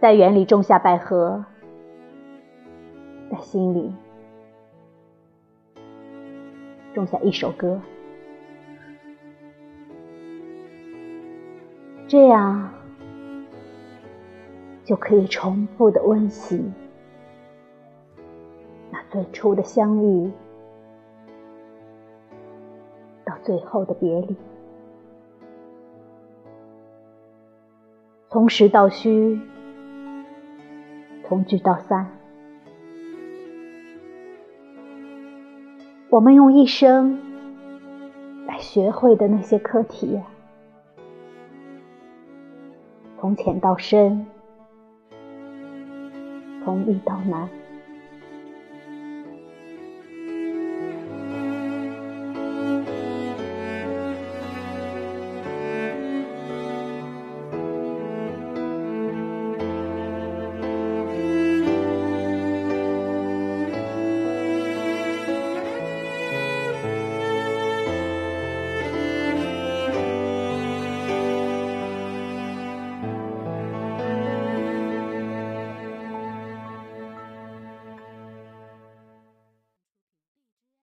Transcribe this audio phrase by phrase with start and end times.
[0.00, 1.44] 在园里种下百合，
[3.30, 3.92] 在心里
[6.94, 7.78] 种下一首歌，
[12.08, 12.72] 这样
[14.84, 16.64] 就可以重复的温习
[18.90, 20.32] 那最初的相遇，
[23.26, 24.34] 到最后的别离，
[28.30, 29.38] 从实到虚。
[31.30, 32.08] 从聚到散，
[36.08, 37.16] 我们用一生
[38.48, 40.20] 来学会的那些课题，
[43.20, 44.26] 从浅到深，
[46.64, 47.48] 从易到难。